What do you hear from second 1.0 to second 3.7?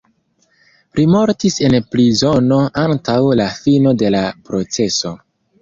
mortis en prizono antaŭ la